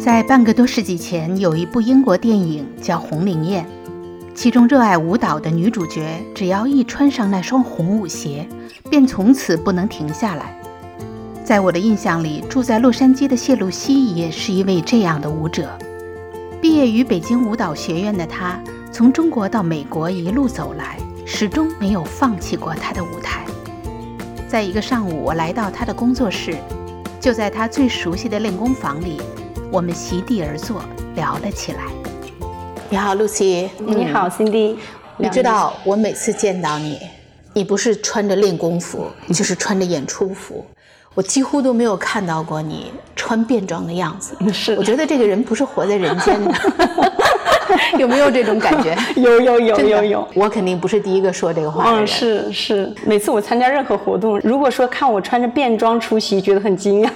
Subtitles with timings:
[0.00, 3.64] 在半个多世纪前，有一部英国电影叫《红灵宴》，
[4.32, 8.46] 其中热爱舞蹈的女主角，只要一穿上那双红舞鞋，
[8.88, 10.56] 便从此不能停下来。
[11.44, 15.68] 在我的印象里，住在洛杉矶的谢露西也是一位这样的舞者。
[16.60, 18.60] 毕业于北京舞蹈学院的她，
[18.92, 20.96] 从中国到美国一路走来，
[21.26, 23.44] 始终没有放弃过她的舞台。
[24.46, 26.56] 在一个上午，我来到她的工作室，
[27.20, 29.20] 就在她最熟悉的练功房里。
[29.70, 30.82] 我们席地而坐，
[31.14, 31.82] 聊了起来。
[32.88, 33.68] 你好，Lucy。
[33.78, 34.76] 你好，Cindy。
[35.18, 36.98] 你知道我每次见到你，
[37.52, 40.64] 你不是穿着练功服，你就是穿着演出服。
[41.14, 44.34] 我几乎都没有看到过你穿便装的样子。
[44.50, 46.54] 是，我觉得这个人不是活在人间的。
[47.98, 48.96] 有没有这种感觉？
[49.16, 52.04] 有有有有有，我肯定不是第一个说这个话的人。
[52.04, 57.08] 嗯，是是，每次我参加任何活动，如果说看我穿着便装出席，觉得很惊讶。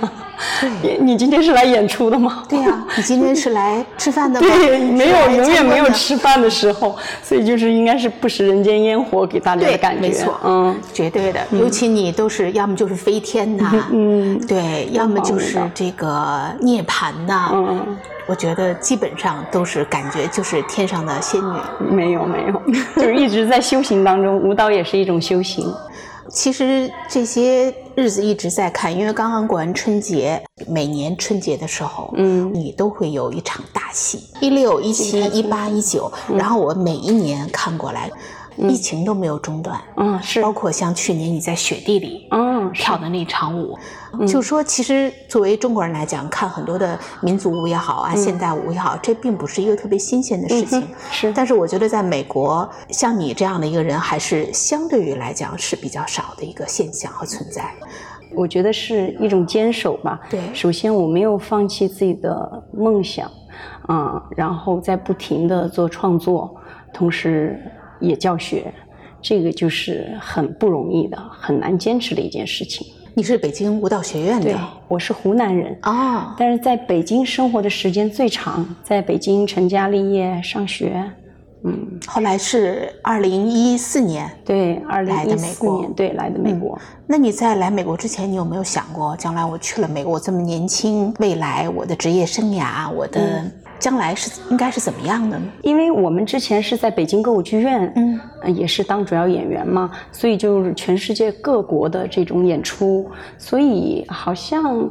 [0.82, 2.42] 对， 你今天是来演出的吗？
[2.48, 4.46] 对呀，你今天是来吃饭的吗？
[4.48, 10.00] 对，没有，永远没有吃饭的时候，所以就是应该是不食人间烟火给大家的感觉。
[10.00, 11.40] 没错，嗯，绝对的。
[11.52, 17.96] 尤其你都是要么就是飞天呐，嗯，对，要么就是这个涅槃呐，嗯。
[18.26, 21.58] 我觉得基本上都是感觉就是天上的仙女，
[21.90, 22.62] 没有没有，
[22.96, 25.72] 就是一直在修行当中，舞蹈也是一种修行。
[26.28, 38.10] 其实这些日子一直在看，因为刚刚过完春节，每年春节的时候，嗯，你都会有一场大戏，一六、一七、一八、一九，然后我每一年看过来。
[38.56, 43.78] 疫情都没有中断，嗯，是，包括像去年你在雪地里，嗯，跳的那场舞，
[44.26, 51.32] 就说其实作为中国人来讲，看很多的民族舞也好啊，现代舞也好，这并不是一个特别新鲜的事情，是。
[51.32, 57.72] 但是我觉得在美国，像你这样的一个人，还是相对于来讲是比较少的一个现象和存在。
[58.34, 60.20] 我觉得是一种坚守吧。
[60.30, 63.30] 对，首先我没有放弃自己的梦想，
[63.88, 66.54] 嗯，然后在不停的做创作，
[66.92, 67.58] 同时。
[68.02, 68.72] 也教学，
[69.22, 72.86] 这个就是很不容易的，很难坚持的一件事情。
[73.14, 74.56] 你是北京舞蹈学院的，对，
[74.88, 81.04] 我是湖南人啊，但是在北京生活的时间最长，在北京成家立业上学，
[81.62, 86.78] 嗯，后来是二零一四年，对，二零一四年，对，来的美国。
[87.06, 93.44] 那你在来美国之前，你有没有想过，将来我去了美国，我这么年轻，未来我的职业生涯，我的？
[93.82, 95.44] 将来是应该是怎么样的呢？
[95.62, 98.20] 因为我们之前是在北京歌舞剧院，嗯，
[98.54, 104.88] 也是当主要演员嘛，所以就是全世界各国的这种演出，所以好像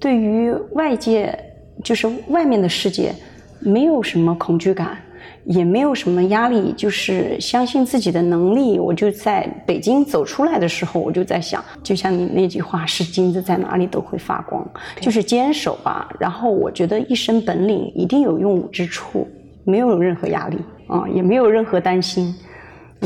[0.00, 1.38] 对于外界，
[1.84, 3.14] 就是外面的世界，
[3.60, 4.98] 没有什么恐惧感。
[5.44, 8.78] 也没有什么压力，就是相信自己的能力。
[8.78, 14.64] 我就在北京走出来的时候，我就在想，就像你那句话，是金子在哪里都会发光，
[15.00, 16.08] 就是坚守吧。
[16.18, 19.26] 然后我觉得一身本领一定有用武之处，
[19.64, 22.34] 没有任何压力啊，也没有任何担心。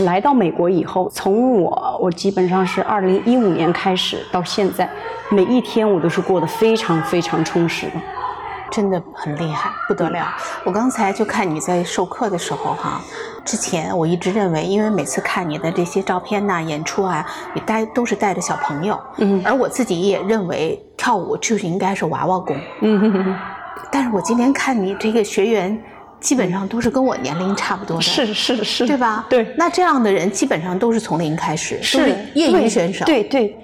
[0.04, 4.86] 来到美国以后，从我我基本上是二零一五年开始到现在，
[5.30, 7.92] 每一天我都是过得非常非常充实的。
[8.70, 10.34] 真的很厉害，不得了！
[10.64, 13.00] 我刚才就看你在授课的时候，哈，
[13.44, 23.36] 之前我一直认为，因为每次看你的这些照片呐、演出啊，你带都是带着小朋友，嗯，而我自己也认为跳舞就是应该是娃娃功，嗯，
[23.90, 25.80] 但是我今天看你这个学员，
[26.20, 29.24] 基本上都是跟我年龄差不多的，是是是，对吧？
[29.28, 33.56] 对，那这样的人基本上都是从零开始，是业余选手，对对。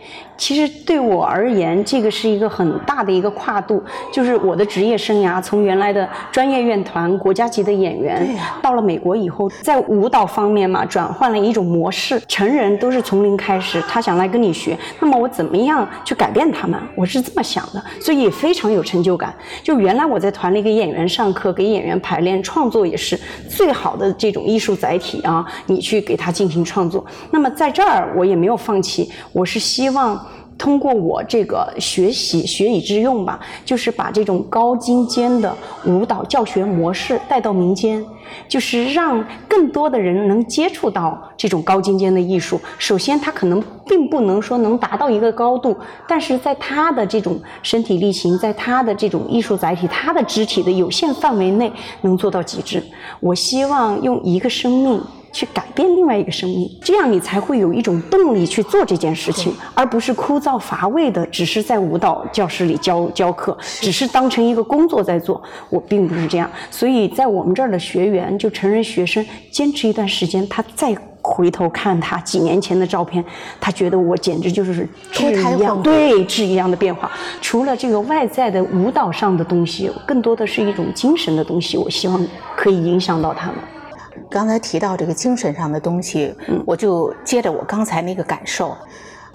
[0.42, 3.80] 其实对我而言，这个是一个很大的一个跨度，
[4.12, 8.28] 就是我的职业生涯从原来的专业院团、国家级的演员，
[8.60, 12.20] 到了美国以后，在舞蹈方面嘛，转换了一种模式。
[12.26, 16.76] 成人都是从零开始，他想来跟你学，那么我怎么样去改变他们？
[16.96, 19.32] 我是这么想的，所以也非常有成就感。
[19.62, 23.16] 就原来我在团里给演员上课，给演员排练，创作也是
[23.48, 27.06] 最好的这种艺术载体啊，你去给他进行创作。
[27.30, 30.20] 那么在这儿，我也没有放弃，我是希望。
[30.58, 35.54] 通过我这个学习学以致用吧，就是把这种高精尖的
[35.84, 38.04] 舞蹈教学模式带到民间，
[38.48, 42.60] 就是让更多的人能接触到这种高精尖的艺术。
[42.78, 45.76] 首先，他可能并不能说能达到一个高度，
[46.06, 51.72] 但是在他的这种身体力行，在他的这种艺术载体、他的肢体的有限范围内，
[52.02, 52.82] 能做到极致。
[53.18, 55.00] 我希望用一个生命。
[55.32, 65.42] 去改变另外一个生命，这样你才会有一种动力去做这件事情，而不是枯燥乏味的，只是在舞蹈教室里教教课，只是当成一个工作在做。
[65.70, 73.24] 我并不是这样，所以在我们这儿的学员，就成人学生，坚持一段时间，他再回头看他几年前的照片，
[73.60, 77.10] 他觉得我简直就是质一样，对质一样的变化。
[77.40, 82.26] 除了这个外在的舞蹈上的东西，更多的是一种精神的东西，我希望
[82.56, 83.56] 可以影响到他们。
[84.30, 86.34] 刚才提到这个精神上的东西，
[86.66, 88.76] 我就接着我刚才那个感受，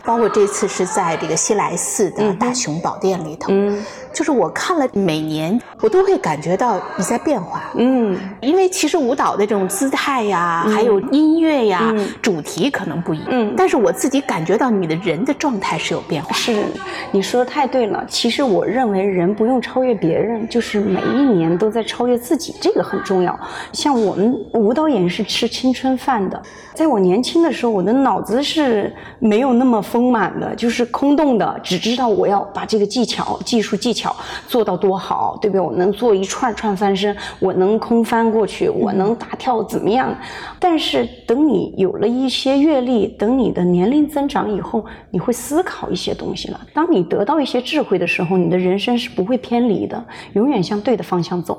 [0.08, 3.78] 包括这次是在这个西来寺的大雄宝殿里头，嗯
[4.14, 7.62] 就是我看了每年，我都会感觉到你在变化。
[7.76, 16.32] 嗯，因为其实舞蹈的这种姿态呀，还有音乐呀，嗯主题可能不一样，嗯但是我自己感觉到你的人的状态是有变化。
[16.34, 16.64] 是，
[17.12, 18.04] 你说的太对了。
[18.08, 23.38] 其实我认为人不用超越别人，就是每一年都在超越自己，这个很重要。
[23.74, 26.42] 像我们舞蹈演员是吃青春饭的，
[26.74, 34.16] 在我年轻的时候，我的脑子是没有那么丰满的，就是空洞的，只知道我要把这个技巧、技术技巧
[34.48, 35.60] 做到多好，对不对？
[35.60, 40.16] 我能做一串串翻身，我能空翻过去，我能大跳怎么样？
[40.60, 46.62] 但是等你有了一些阅历，等你的年龄增长以后，你会思考一些东西了。
[46.76, 51.58] 当你得到一些智慧的时候，你的人生是不会偏离的，永远向对的方向走。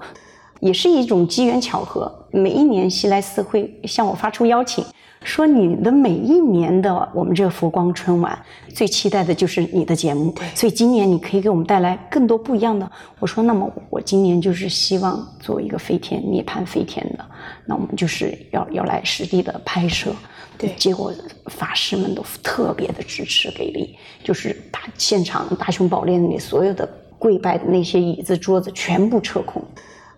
[0.60, 2.12] 也是一种机缘巧合。
[2.30, 4.84] 每一年西来寺会向我发出邀请，
[5.22, 8.38] 说你的每一年的我们这个佛光春晚，
[8.74, 10.34] 最期待的就是你的节目。
[10.54, 12.90] 所以今年你可以给我们带来更多不一样的。
[13.18, 17.24] 我说，那么我今年就是希望做一个飞天涅槃飞天的，
[17.64, 20.12] 那我们就是要要来实地的拍摄。
[20.58, 21.12] 对结果
[21.46, 29.62] 法师们都特别的支持给力，就是大现场大雄宝殿里所有的跪拜的那些椅子桌子全部撤空。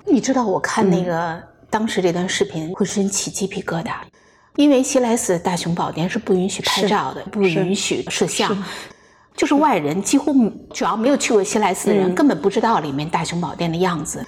[0.06, 3.92] 你知道我看那个、当时这段视频，浑身起鸡皮疙瘩，
[4.56, 8.56] 因为西莱斯大雄宝殿是不允许拍照的，不允许摄像。
[9.36, 10.34] 就是外人几乎
[10.74, 14.24] 主要没有去过西莱斯的人，根本不知道里面大雄宝殿的样子。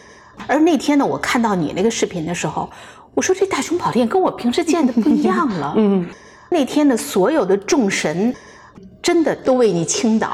[0.46, 2.70] 而那天呢，我看到你那个视频的时候，
[3.12, 5.74] 我说这大雄宝殿跟我平时见的不一样了。
[5.76, 6.08] 嗯，
[6.48, 8.34] 那天的所有的众神，
[9.02, 10.30] 真的都为你倾倒。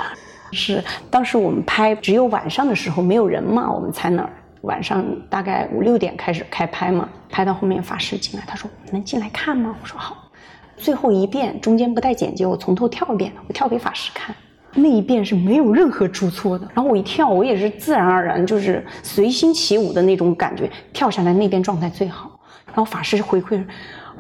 [0.53, 4.31] 是，当时我们拍只有晚上的时候没有人嘛，我们才那儿
[4.63, 9.75] 晚上大概五六点开始开拍嘛，拍到后面法师进来，他说能进来看吗？
[9.83, 10.31] 我说好。
[10.77, 14.35] 最后一遍中间不带剪辑，我从头跳一遍，我跳给法师看。
[14.75, 22.39] 那一遍是没有任何出错的，然后我一跳，我也是自然而然，就是随心起舞的那种感觉，跳下来那边状态最好。
[22.67, 23.65] 然后法师回馈，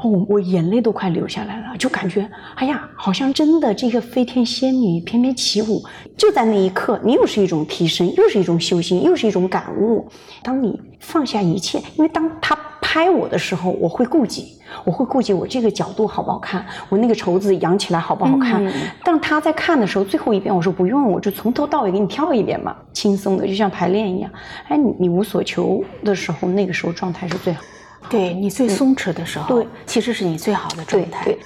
[0.01, 5.83] 哦，我眼泪都快流下来了，就感觉，哎呀，好像真的这个飞天仙女翩翩起舞，
[6.17, 10.09] 就在那一刻，你又是一种提升，又是一种修行，又是一种感悟。
[10.43, 18.65] 当你放下一切，因为当他拍我的时候，我会顾忌，我会顾忌我这个角度好不好看，我那个绸子扬起来好不好看。
[18.65, 18.73] 嗯
[19.05, 24.31] 当他在看的时候，最后一遍我说不用，我就从头到尾给你跳一遍吧，轻松的，就像排练一样。
[24.69, 27.63] 哎，你你无所求的时候，那个时候状态是最好。
[28.09, 31.25] 对你最松弛的时候，对，其实是你最好的状态。
[31.25, 31.39] 对，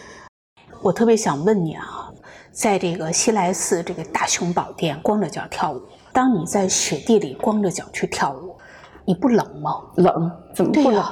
[0.81, 2.11] 我特别想问你啊，
[2.53, 5.83] 在这个西来寺这个大雄宝殿光着脚跳舞，
[6.13, 8.57] 当你在雪地里光着脚去跳舞，
[9.05, 9.71] 你不冷吗？
[9.97, 11.05] 冷，怎么不冷？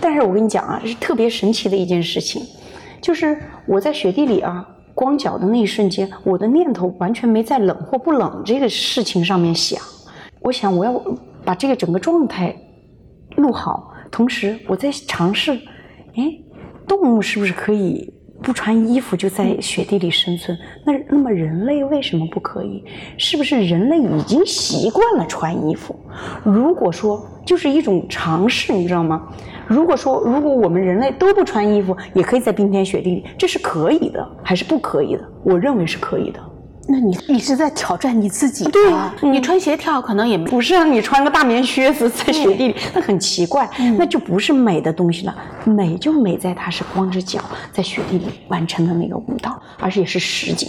[0.00, 2.42] 但是我跟你讲啊，是特别神奇的一件事情，
[3.00, 9.80] 就是我在雪地里啊，光脚的那一瞬间，我的念头完全没在冷或不冷这个事情上面想。
[10.40, 11.00] 我想我要
[11.44, 12.56] 把这个整个状态
[13.36, 15.52] 录好，同时我在尝试，
[16.16, 16.38] 哎，
[16.86, 18.12] 动物是不是可以
[18.42, 20.56] 不穿衣服就在雪地里生存？
[20.84, 22.84] 那那么人类为什么不可以？
[23.18, 25.94] 是不是人类已经习惯了穿衣服？
[26.44, 29.28] 如果说就是一种尝试，你知道吗？
[29.66, 35.28] 如果说如果我们人类都不穿衣服，也可以在冰天雪地里，这是可以的，还是不可以的？
[35.42, 36.40] 我认为是可以的。
[36.88, 45.36] 那你你是在挑战你自己啊对嗯你穿鞋跳可能也不是让你穿个大棉靴子在雪地里，那很奇怪，那就不是美的东西了。
[45.64, 47.40] 美就美在它是光着脚
[47.72, 50.68] 在雪地里完成的那个舞蹈，而且是实景。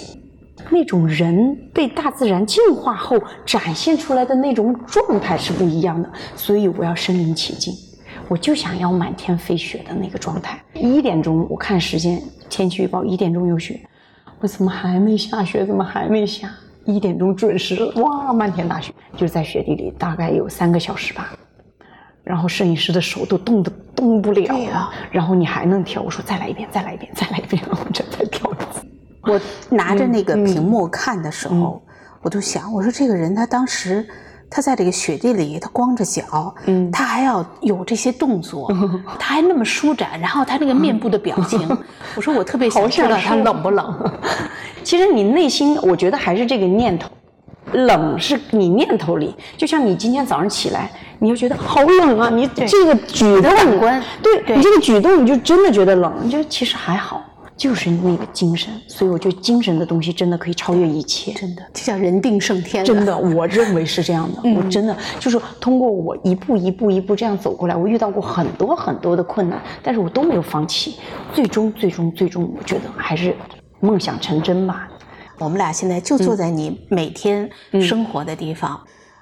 [0.69, 7.73] 那种人被大自然净化后展现出来的那种状态是不一样的，所以我要身临其境，
[8.27, 10.59] 我就想要满天飞雪的那个状态。
[10.73, 13.79] 一点钟我看时间，天气预报一点钟有雪，
[14.39, 15.65] 我怎么还没下雪？
[15.65, 16.49] 怎么还没下？
[16.85, 21.33] 一点钟准时了，哇，漫天大雪，就在雪地里大概有三个小时吧。
[22.23, 28.85] 然后摄影师的手都冻得动不了了、啊然后你还能跳，我说再来一遍，再来一遍，再来一遍，我这才跳一次。
[29.23, 29.39] 我
[29.69, 31.81] 拿着那个嗯屏幕看的时候，
[32.21, 34.07] 我就想，我说这个人他当时
[34.49, 38.71] 他在这个雪地里，他光着脚，嗯他还要有这些动作，
[39.19, 41.67] 他还那么舒展，然后他那个面部的表情，
[42.15, 44.11] 我说我特别想知道他冷不冷。
[44.83, 47.09] 其实你内心，我觉得还是这个念头，
[47.73, 49.35] 冷是你念头里。
[49.57, 50.89] 就像你今天早上起来，
[51.19, 53.51] 你就觉得好冷啊，你这个举动，
[54.23, 57.21] 对你这个举动，你就真的觉得冷，你就其实还好。
[57.57, 62.85] 就是那个精神，所以我觉得精神的东西真的可以超越一切，真的就像人定胜天。
[62.85, 64.41] 真的，我认为是这样的。
[64.55, 70.97] 我真的就是通过我一步一步一步这样走过来，我遇到过很多很多的困难，但是我都没有放弃。
[71.33, 73.35] 最终，最终，最终，我觉得还是
[73.79, 74.87] 梦想成真吧。
[75.39, 77.49] 我们俩现在就坐在你每天
[77.81, 78.79] 生活的地方。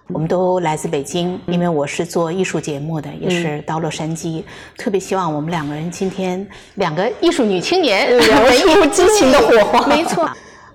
[0.09, 4.43] 我们都来自北京，因为我是做艺术节目的，也是到洛杉矶。
[4.77, 9.87] 特别希望我们两个人今天两个艺术女青年聊出 激情的火花。
[9.87, 10.23] 没错，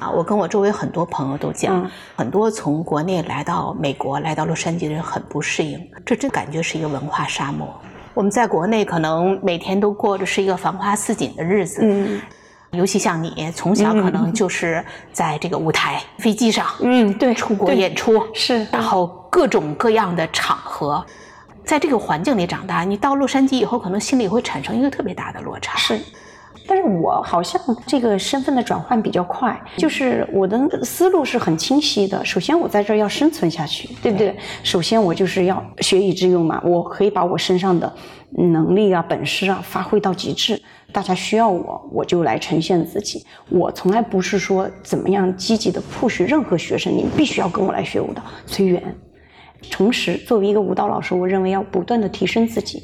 [0.00, 7.68] 啊，我跟我周围很多朋友都讲，很多从国内来到美国、来到洛杉矶的人很不适应，这真感觉是一个文化沙漠。
[8.14, 11.82] 我们在国内可能每天都过着是一个繁花似锦的日子。
[11.84, 12.20] 嗯
[12.72, 21.02] 尤其像你，从小可能就是在这个舞台、飞机上，嗯，对，出国演出是，然后各种各样的场合，
[21.64, 25.78] 在这个环境里长大，你到洛杉矶以后，可能心里会产生一个特别大的落差。
[25.78, 25.98] 是，
[26.66, 32.24] 但是我好像这个身份的转换比较快，就是我的思路是很清晰的。
[32.24, 34.36] 首先，我在这儿要生存下去，对不对？
[34.62, 37.92] 首先，我就是要学以致用嘛，我可以把我身上的
[38.30, 40.60] 能力啊、本事啊发挥到极致。
[40.92, 43.24] 大家需要我，我就来呈现自己。
[43.48, 48.82] 我从来不是说怎么样积极的 push 任何学生，你必须要跟我来学舞蹈，随缘。
[49.68, 52.82] 同时，作为一个舞蹈老师，我认为要不断的提升自己。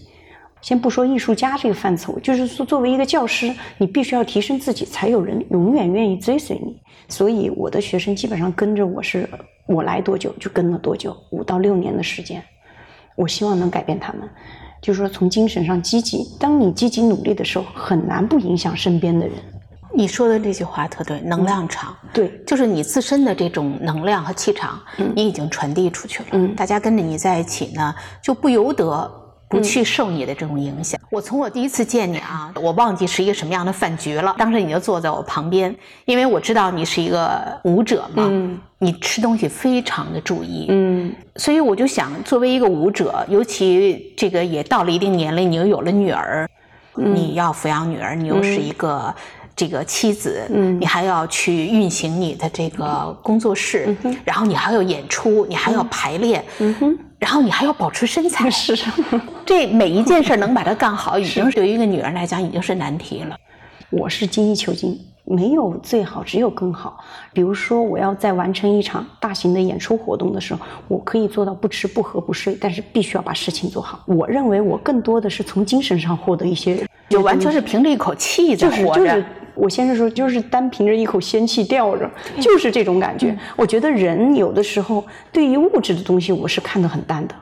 [0.63, 6.77] 先不说艺术家这个范畴，就是说作为一个教师，你必须要提升自己，才有人永远愿意追随你。
[7.09, 9.29] 所以，我的学生基本上跟着我是，
[9.69, 12.43] 我来多久就跟了多久，五到六年的时间。
[13.15, 14.29] 我希望能改变他们。
[14.83, 19.37] 就是说，从精神上积极，当你积极努力的时候，很难不影响身边的人。
[19.97, 24.79] 你说的这句话特对，能量场，对，就是你自身的这种能量和气场，
[25.15, 26.29] 你已经传递出去了。
[26.33, 29.23] 嗯，大家跟着你在一起呢，就不由得。
[29.49, 31.01] 不去受你的这种影响。
[31.09, 34.35] 我从我第一次见你啊，我忘记是一个什么样的饭局了。
[34.37, 35.73] 当时你就坐在我旁边，
[36.05, 38.29] 因为我知道你是一个舞者嘛，
[38.79, 46.51] 你吃东西非常的注意，嗯，所以我就想，作为一个舞者，尤其这个也到了一定年龄，你又有了女儿，
[46.97, 49.15] 你要抚养女儿，你又是一个
[49.57, 56.99] 这个妻子，嗯，你还要去运行你的这个工作室，然后你还要演出，你还要排练，嗯哼。
[57.19, 58.77] 然后你还要保持身材， 是，
[59.47, 63.35] 这每一件事能把它干好，已经对于一个女人来讲已经是难题了。
[63.89, 67.03] 我是精益求精，没有最好，只有更好。
[67.33, 74.03] 比如说，我要在完成一场大型的演出活动的时候，我可以做到不吃不喝不睡，但是必须要把事情做好。
[74.05, 79.25] 我认为我更多的是从精神上获得一些，就完全是凭着一口气在活着。
[79.57, 82.09] 我先是说，就是单凭着一口仙气吊着，
[82.41, 83.37] 就是这种感觉。
[83.57, 87.35] 我觉得人有的时候对于物质的东西，我是看得很淡的。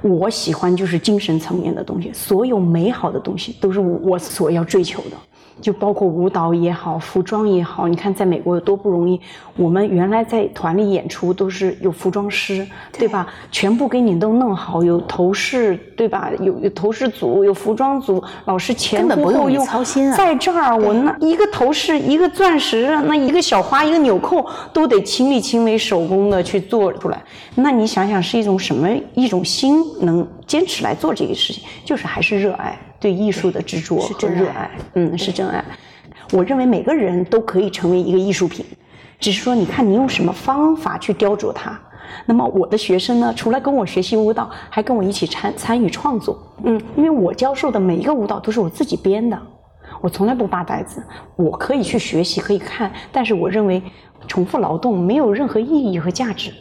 [0.00, 5.16] 我喜欢就是精神层面的东西，所有美好的东西都是我所要追求的。
[5.62, 9.18] 就包括舞蹈也好，服装也好，你看在美国有多不容易。
[9.56, 12.66] 我们原来在团里演出都是有服装师，
[12.98, 13.26] 对吧？
[13.52, 16.30] 全部给你都弄好，有头饰，对吧？
[16.40, 20.16] 有有头饰组，有服装组，老师前呼后拥操心啊。
[20.16, 27.22] 在这儿，我那一个头饰，一个钻石，那一个小花，一个纽扣，都得亲力亲为，手工的去做出来。
[27.54, 31.62] 那你想想，是一种什么一种心能坚持来做这个事情？
[31.84, 32.76] 就是还是热爱。
[33.02, 35.62] 对艺术的执着和热爱，嗯，是真爱。
[36.30, 38.64] 我认为每个人都可以成为一个艺术品，
[39.18, 41.76] 只是说你看你用什么方法去雕琢它。
[42.26, 46.38] 那么我的学生呢，除了跟我学习舞蹈，还跟我一起参参与创作。
[46.62, 49.36] 嗯，因为我教授的每一个舞蹈都是我自己编的，
[50.00, 51.02] 我从来不扒呆子。
[51.34, 53.82] 我可以去学习，可以看，但是我认为
[54.28, 56.52] 重复劳动没有任何意义和价值。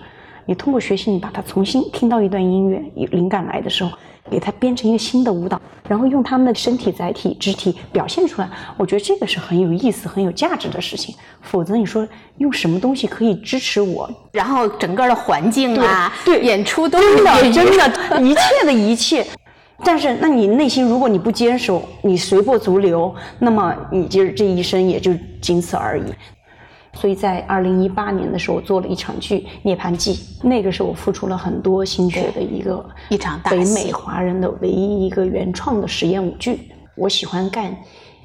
[0.45, 3.91] 你通过学习，你把它重新听到一段音乐，灵感来的时候。
[4.29, 11.13] 给它编成一个新的舞蹈，然后用他们的身体载体、肢体表现出来，我觉得这个是很有意思、很有价值的事情。
[11.41, 12.07] 否则你说
[12.37, 14.09] 用什么东西可以支持我？
[14.31, 19.25] 然后整个的环境啊，对演出都真的真的，一切的一切。
[19.83, 26.03] 但是，那你内心如果你不坚守，你随波逐流，那么你就是这一生也就仅此而已。
[26.93, 30.13] 所以在二零一八年的时候，我做了一场剧《涅槃记》，
[30.47, 36.71] 那个是我付出了很多心血的一个一场北美华人的唯一一个原创的实验舞剧。
[36.95, 37.75] 我喜欢干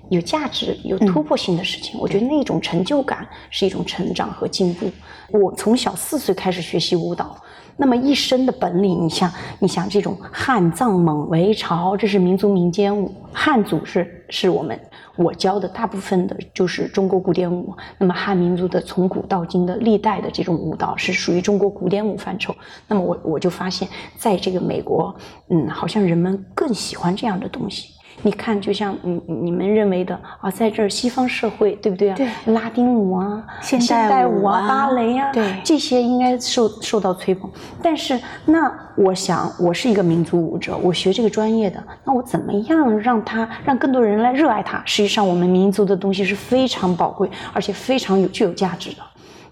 [0.08, 4.90] 有价值、有突破性的事情，我觉得那种成就感是一种成长和进步。
[5.30, 7.36] 我从小四岁开始学习舞蹈。
[7.78, 13.14] 那么一身的本领，你像你像这种汉藏蒙维朝，这是民族民间舞。
[13.34, 14.80] 汉族是是我们
[15.16, 17.74] 我教的大部分的就是中国古典舞。
[17.98, 22.54] 那么汉民族的从古到今的历代的这种舞蹈是属于中国古典舞范畴。
[22.86, 25.14] 那么我我就发现，在这个美国，
[25.48, 27.95] 嗯，好像人们更喜欢这样的东西。
[28.22, 32.16] 你看，就像你你们认为的啊，在这儿西方社会，对不对啊？
[32.16, 37.48] 对，拉丁舞啊，现代舞啊，芭蕾啊，对，这些应该受受到吹捧。
[37.82, 44.82] 但是，那我想，我是一个民族舞者，我学这个专业的，那我怎么样让他让更多人来热爱它？
[44.84, 48.96] 实际上，我们民族的东西是非常宝贵，而且非常有具有价值的。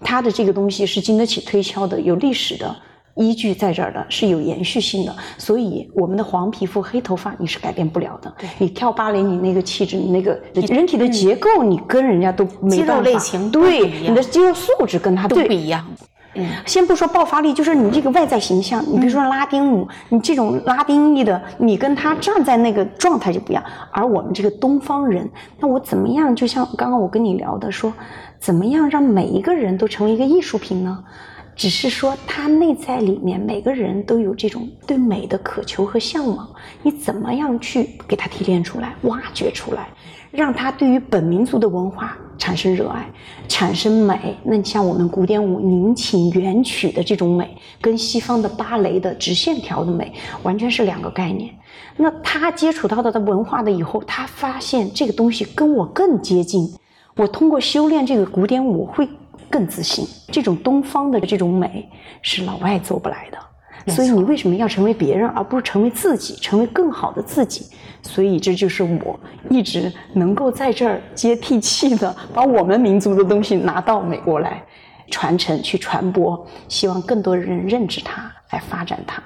[0.01, 2.75] 它的这个东西是经得起推敲的，有历史的。
[3.15, 8.33] 依据在这儿的是有延续性的，所以我们的黄皮肤、黑头发你是改变不了的。
[8.37, 12.75] 对，你跳芭蕾，你那个气质，你那个人体的结构，你跟人家都没办法。
[12.75, 15.85] 肌肉类型对，你的肌肉素质跟他都不一样。
[16.37, 23.63] 嗯，先不说爆发力，就是你这个外在形象，你比如说拉丁舞，你这种拉丁裔的，你跟他站在那个状态就不一样。
[23.91, 26.35] 而我们这个东方人，那我怎么样？
[26.35, 27.93] 就像刚刚我跟你聊的，说
[28.37, 31.01] 怎么样让每一个人都成为一个艺术品呢？
[31.55, 36.47] 只是说，他内在里面每个人都有这种对美的渴求和向往，
[36.83, 39.87] 你怎么样去给他提炼出来、挖掘出来，
[40.31, 43.09] 让他对于本民族的文化产生热爱、
[43.47, 44.35] 产生美？
[44.43, 51.49] 那你像我们古典舞宁请元曲的这种美，跟西方的芭蕾的直线条的美完全是两个概念。
[51.95, 56.69] 那他接触到的的文化的以后，他发现这个东西跟我更接近。
[57.15, 59.07] 我通过修炼这个古典舞会。
[59.55, 61.89] 更自信，这种东方的这种美
[62.21, 67.65] 是老外做不来的，所以你为什么要成为别人，而不是成为自己，成为更好的自己？
[68.01, 69.17] 所以这就是我
[69.49, 74.61] 一直能够在这儿接地气的，把我们民族的东西拿到美国来
[75.09, 79.23] 传承、去传播，希望更多人认知它，来发展它。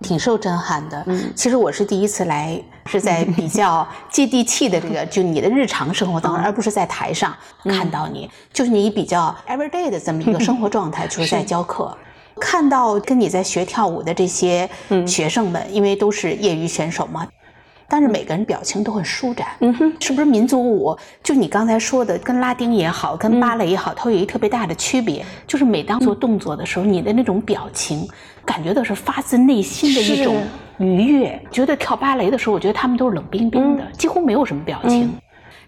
[0.00, 1.02] 挺受震撼的。
[1.06, 11.96] 嗯，其实我是第一次来，是在 比较接地气的这个，就你的日常生活当中，而不是在台上看到你，就是你比较 everyday 的这么一个 生活状态，就是在教课。
[12.40, 14.68] 看到跟你在学跳舞的这些
[15.04, 17.26] 学生们，因为都是业余选手嘛。
[17.90, 20.94] 但是每个人表情都很舒展，嗯哼，是不是民族舞？
[21.22, 28.06] 就你刚才说的，跟拉丁也好，跟芭蕾也好，它有一特别大的区别，就是每当做动作的时候，你的那种表情，
[28.44, 30.36] 感觉到是发自内心的一种
[30.76, 31.40] 愉悦。
[31.50, 35.10] 觉得跳芭蕾的时候，我觉得他们都是冷冰冰的，几乎没有什么表情。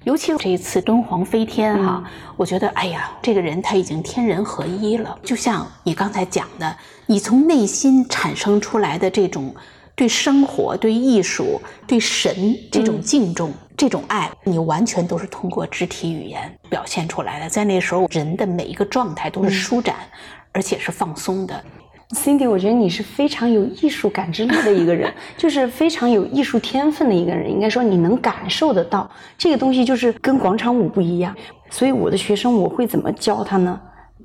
[0.05, 2.05] 尤其这一次敦煌飞天哈，
[2.37, 9.55] 我觉得哎呀，这个人他已经天人合一了，就像你刚才讲的，你从内心产生出来的这种。
[10.01, 17.47] 对生活、对艺术、对神这种敬重、这种爱，你完全都是通过肢体语言表现出来的。
[17.51, 19.97] 在那时候，人的每一个状态都是舒展，
[20.53, 21.63] 而且是放松的。
[22.13, 27.51] Cindy，我觉得你是非常有艺术感知力的一个人， 就是非常有艺术天分的一个人。
[27.51, 31.37] 应该说，你能感受得到这个东西，就是跟广场舞不一样。
[31.69, 33.79] 所以，我的学生我会怎么教他呢？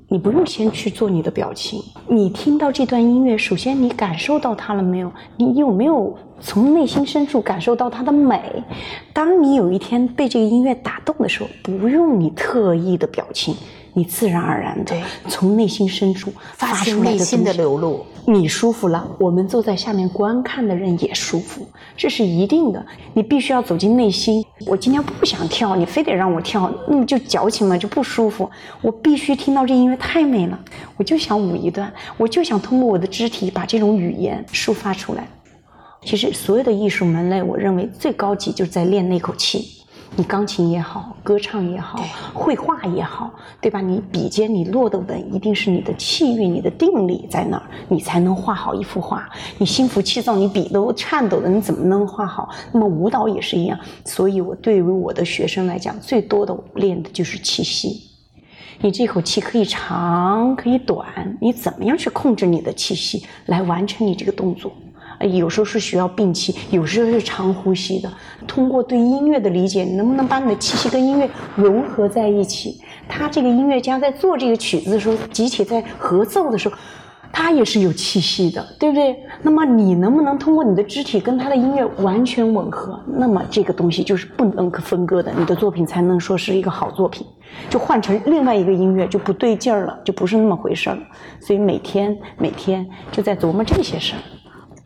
[0.08, 5.12] 你不用先去做你的表情，你听到这段音乐，首先你感受到它了没有？
[5.36, 8.40] 你有没有从内心深处感受到它的美？
[9.12, 13.56] 当你有一天被这个音乐打动的时候，不用你特意的表情。
[13.96, 14.94] 你自然而然的
[15.26, 22.84] 从内心深处发出内心的流露，你舒服了，我们坐在下面观看的人也舒服，这是一定的。
[23.14, 24.44] 你必须要走进内心。
[24.66, 28.50] 我今天不想跳，你非得让我跳，那么就矫情嘛，就不舒服。
[28.82, 30.60] 我必须听到这音乐太美了，
[30.98, 35.26] 我就想舞一段，我就想通过我的肢体把这种语言抒发出来。
[36.04, 39.75] 其实所有的艺术门类，我认为最高级就是在练那口气。
[40.18, 42.02] 你钢琴也好，歌唱也好，
[42.32, 43.82] 绘画也好，对吧？
[43.82, 49.28] 你笔尖你落的稳，一定是你的气韵、你的定力在那儿，你才能画好一幅画。
[49.58, 52.48] 你心浮气躁，你笔都颤抖的，你怎么能画好？
[52.72, 53.78] 那么舞蹈也是一样。
[54.06, 58.00] 所以我对于我的学生来讲，最多的练的就是气息。
[58.80, 64.72] 你这口气可以长，可以短，你怎么样去控制你的气息，来完成你这个动作？
[65.20, 68.10] 有时候是需要摒气，有时候是长呼吸的。
[68.46, 72.80] 通过对音乐的理解，你能不能把你的气息跟音乐融合在一起？
[73.08, 76.74] 他这个音乐家在做这个曲子的时候，集体在合奏的时候，
[77.32, 79.16] 他也是有气息的，对不对？
[79.42, 83.00] 那么你能不能通过你的肢体跟他的音乐完全吻合？
[83.06, 87.26] 那么这个东西就是不能分割的，你的作品才能说是一个好作品。
[87.70, 91.02] 就换成另外一个音乐就不对劲儿了，就不是那么回事儿了。
[91.40, 94.18] 所以每天每天就在琢磨这些事儿。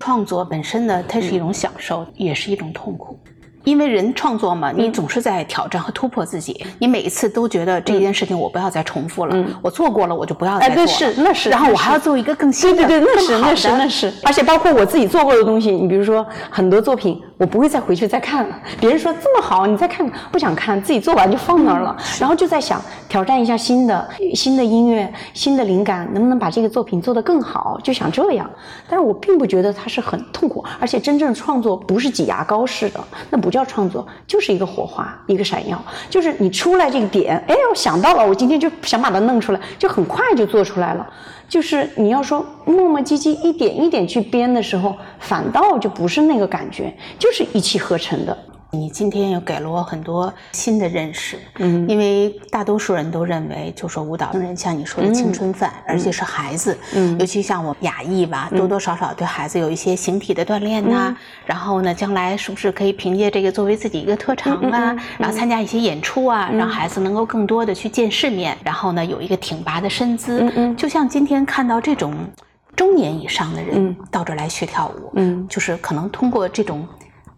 [0.00, 3.18] 创作本身呢，它是一种享受，也是一种痛苦。
[3.64, 6.64] 因为人创作嘛，你总是在挑战和突破自己。
[6.78, 10.76] 你每一次都觉得这件事情我不要再重复了，我做过了我就不要再做。
[10.76, 11.50] 那是那是。
[11.50, 14.12] 然后我还要做一个更新的、对对对，那是那是那是。
[14.24, 18.58] 而且包括我自己做过的东西，你比如说很多作品，我不会再回去再看了。
[18.80, 21.94] 别人说这么好，你再看看，不想看，自己做完就放那儿了。
[22.18, 27.78] 然后就在想挑战一下新的新的音乐、新的灵感，能不能把这个作品做得更好？
[27.84, 28.50] 就想这样。
[28.88, 33.49] 但是我并不觉得它是很痛苦，而且真正创作不是挤牙膏式的，那不。
[33.50, 35.76] 不叫创作，就是一个火花，一个闪耀，
[36.08, 41.04] 就是你出来这个点，哎，我想到了，我今天就想把它弄出来，就很快就做出来了。
[41.48, 48.38] 就是你要说磨磨唧唧一点一点去编的时候，反倒就不是那个感觉，就是一气呵成的。
[48.72, 72.14] 你今天又给了我很多新的认识，嗯，因为大多数人都认为，就说舞蹈人像你说的青春饭，而且是孩子，嗯，尤其像我亚裔吧，多多少少对孩子有一些形体的锻炼呐，然后呢，将来是不是可以凭借这个作为自己一个特长啊，然后参加一些演出啊，让孩子能够更多的去见世面，然后呢，有一个挺拔的身姿，嗯嗯，就像今天看到这种
[72.76, 76.86] 中年以上的人到这儿来学跳舞，嗯，就是可能通过这种。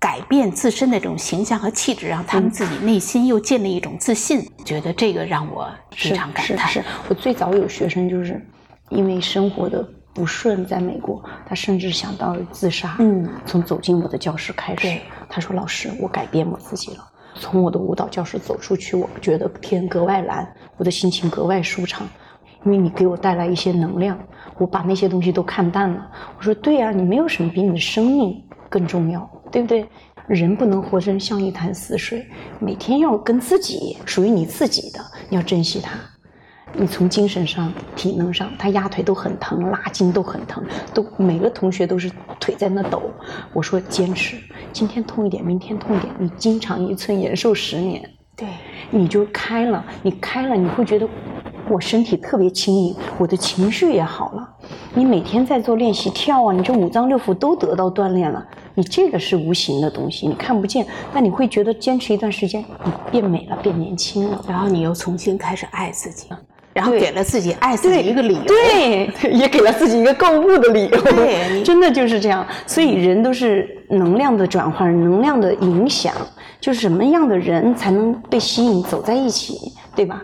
[0.02, 6.68] 改变自身的这种形象和气质，让他们自己内心又建立一种自信，觉得这个让我非常感叹。
[6.68, 8.44] 是我最早有学生就是
[8.88, 12.96] 因为生活的不顺，在美国，他甚至想到自杀。
[12.98, 17.08] 嗯，从走进我的教室开始，他说：“老师，我改变我自己了。
[17.36, 22.04] 从我的舞蹈教室走出去，我觉得天格外蓝，我的心情格外舒畅，
[22.64, 24.18] 因为你给我带来一些能量。
[24.58, 26.10] 我把那些东西都看淡了。
[26.36, 29.86] 我说：对呀，你没有什么比你的生命更重要。”对不对？
[30.26, 32.26] 人不能活成像一潭死水，
[32.58, 35.92] 每天要跟自己属于你自己的，你要珍惜它。
[36.74, 42.10] 你从精神上、体能上，他压腿都很疼，拉筋都很疼，都每个同学都是
[42.40, 43.02] 腿在那抖。
[43.52, 44.38] 我说坚持，
[44.72, 48.08] 今天痛一点，明天痛一点，你经常一寸，延寿十年。
[48.34, 48.48] 对，
[48.90, 51.06] 你就开了，你开了，你会觉得。
[51.68, 54.46] 我身体特别轻盈，我的情绪也好了。
[54.94, 58.44] 你每天在做练习跳啊，你这五脏六腑都得到锻炼了。
[58.74, 66.28] 你这个是无形的东西，你看不见，但你会觉得坚持一段时间，你变美了，变年轻了，然后你又重新开始爱自己，
[66.72, 72.46] 然后给了自己爱自己一个理由，对，也给了自己一个购物的理由，对， 真的就是这样。
[72.66, 76.14] 所以人都是能量的转换，能量的影响，
[76.60, 80.22] 就是什么样的人才能被吸引走在一起，对吧？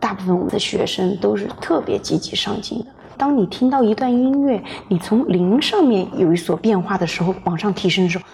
[0.00, 2.86] 大部分我们的学生都是特别积极上进的。
[3.16, 8.24] 当你听到一段音乐，你从零上面有一所变化的时候，往上提升的时候，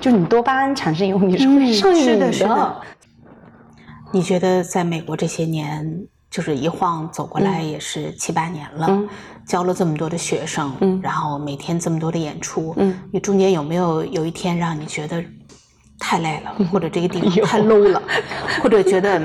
[0.00, 2.82] 就是你多巴胺产生以后，你是会上瘾的。
[4.12, 9.02] 你觉得在美国这些年，就是一晃走过来也是七八年了，
[9.46, 12.74] 教了这么多的学生，然后每天这么多的演出，
[13.12, 15.22] 你中间有没有有一天让你觉得
[15.98, 18.00] 太累了，或者这个地方 太 low 了，
[18.62, 19.20] 或者觉得？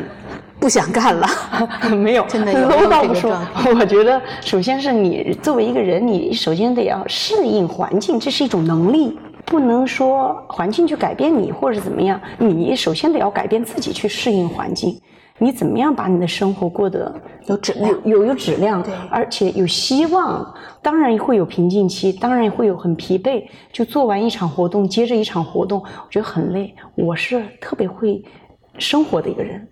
[0.61, 1.27] 不想干了，
[1.97, 3.71] 没有，真的有这个状态。
[3.73, 12.21] 我觉得，首先是你作为一个人，你首先得要适应环境，这是一种能力，不能说环境去改变你或者怎么样。
[12.37, 15.01] 你首先得要改变自己去适应环境。
[15.39, 17.11] 你怎么样把你的生活过得
[17.47, 17.99] 有质量？
[18.05, 20.53] 有有质量，对，而且有希望。
[20.83, 23.43] 当然会有瓶颈期，当然会有很疲惫。
[23.73, 26.71] 就做完一场活动，接着一场活动，我觉得很累。
[26.93, 28.23] 我是特别会
[28.77, 29.67] 生活的一个人。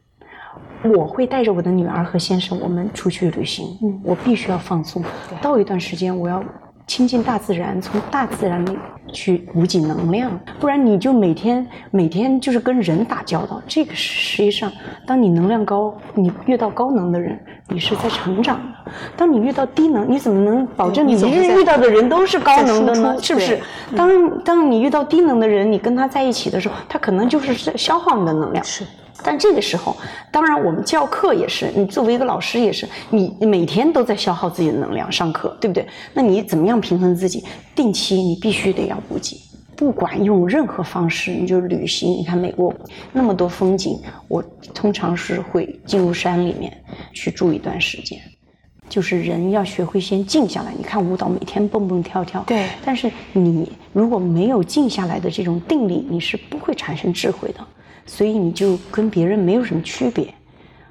[0.84, 3.78] 我会带着我的女儿和先生，我们出去旅行。
[3.82, 5.04] 嗯，我必须要放松。
[5.42, 6.44] 到一段时间，我要
[6.88, 8.78] 亲近大自然，从大自然里
[9.12, 10.40] 去补给能量。
[10.60, 13.62] 不然你就每天每天就是跟人打交道。
[13.68, 14.72] 这个实际上，
[15.06, 17.38] 当你能量高，你遇到高能的人，
[17.68, 23.16] 你是在成长的；当你遇到低能，你怎么能保证你一日遇到的人都是高能的呢？
[23.22, 23.60] 是不是？
[23.98, 28.64] 当当你遇到低能的人，你跟他在一起的时候，他可能就是消耗你的能量。
[28.64, 28.86] 是。
[29.24, 29.96] 但这个时候，
[30.32, 35.88] 当然我们教课也是，你作为一个老师也是，你每天都在消耗自己的能量上课，对不对？
[36.14, 37.44] 那你怎么样平衡自己？
[37.76, 39.40] 定期你必须得要补给，
[39.76, 42.12] 不管用任何方式，你就旅行。
[42.12, 42.74] 你看美国
[43.14, 46.72] 那么多风景，我通常是会进入山里面
[47.14, 48.20] 去住一段时间。
[48.90, 50.74] 就是人要学会先静下来。
[50.76, 52.68] 你看舞蹈每天蹦蹦跳跳，对。
[52.84, 57.60] 但是你如果没有静下来的这种定力，你是不会产生智慧的。
[58.10, 60.34] 所以你就跟别人没有什么区别，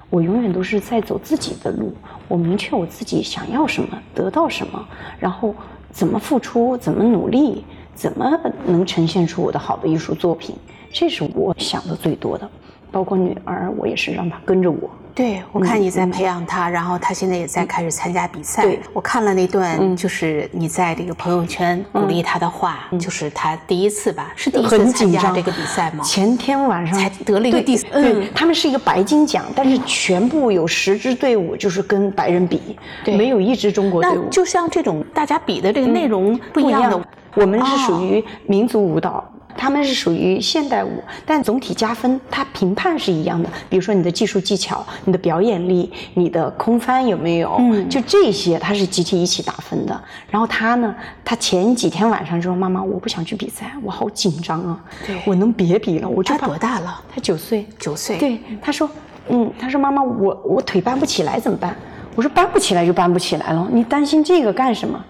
[0.09, 1.93] 我永远都是在走自己的路，
[2.29, 4.87] 我明确我自己想要什么，得到什么，
[5.19, 5.53] 然后
[5.91, 10.55] 怎么付出，怎么努力，怎么能呈现出我的好的艺术作品，
[10.93, 12.49] 这是我想的最多的。
[12.89, 14.89] 包括女儿，我也是让她跟着我。
[15.19, 18.61] 对，我看你在培养他，然后他现在也在开始参加比赛。
[18.61, 26.01] 对，我看了那段，就是你在这个朋友圈鼓励他的话，就是他第一次吧，是第一次参加这个比赛吗？
[26.05, 34.29] 前天晚上才得了一个第，对，他们是一个白金奖，但是全部有十支队伍，就是跟白人比，没有一支中国队伍。
[34.29, 37.03] 就像这种大家比的这个内容不一样的，
[37.35, 39.29] 我们是属于民族舞蹈。
[39.59, 43.49] 他们是属于现代舞，但总体加分，它评判是一样的。
[43.69, 50.01] 比如说你的技术技巧、你的表演力、你的空翻有没有，嗯，就这些，它是集体一起打分的。
[50.29, 50.95] 然后他呢，
[51.25, 54.81] 他前几天晚上就说：“妈妈，我不想去比赛，我好紧张啊，
[55.25, 57.01] 我能别比了。”我他多大了？
[57.13, 58.15] 他九岁，九岁。
[58.15, 58.89] 对，他说
[59.27, 61.75] ：“嗯，他说妈妈，我我腿搬不起来怎么办？”
[62.15, 65.03] 我说：“搬不起来就搬不起来了，你担心这个干什么？”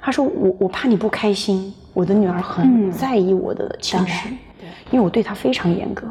[0.00, 4.28] 他说：“我我怕你不开心。”我的女儿很在意我的情绪，
[4.92, 6.06] 因为我对她非常严格。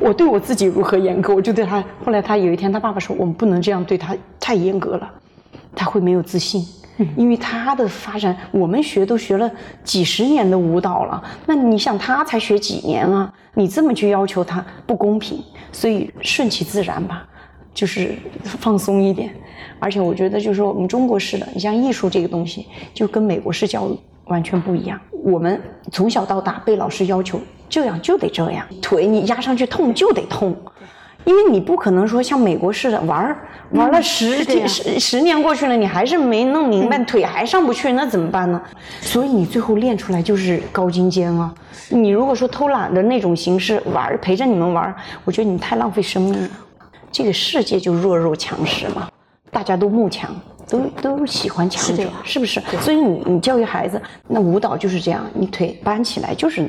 [0.00, 1.80] 我对我自己如何严格，我就对她。
[2.04, 5.08] 后来她有一天，她爸爸说：“我们不能这样对她，太严格了，
[5.72, 6.66] 她会没有自信。”
[7.16, 9.48] 因为她的发展，我们学都学了
[9.84, 13.32] 几十年的舞蹈了，那你想她才学几年啊？
[13.54, 15.40] 你这么去要求她，不公平。
[15.70, 17.24] 所以顺其自然吧，
[17.72, 19.32] 就是放松一点。
[19.78, 23.96] 而且我觉得，就是说我们中国式的，你像艺术这个东西，就跟美国式教育。
[24.30, 24.98] 完全不一样。
[25.22, 25.60] 我们
[25.92, 27.38] 从小到大被老师要求
[27.68, 30.56] 这样就得这样，腿你压上去痛就得痛，
[31.24, 33.36] 因为你不可能说像美国似的玩儿
[33.72, 38.60] 玩了十天十十年过去了，你还是没弄明白，腿还上不去，那怎么办呢？
[39.00, 41.54] 所以你最后练出来就是高精尖啊。
[41.90, 46.48] 你如果说偷懒的那种形式玩陪着你们玩，我觉得你太浪费生命了。
[47.12, 49.08] 这个世界就弱肉强食嘛，
[49.50, 50.34] 大家都慕强。
[50.70, 52.60] 都都喜欢强者，是不是？
[52.80, 56.68] 所以你你教育孩子，那舞蹈就是这样，你腿搬起来就是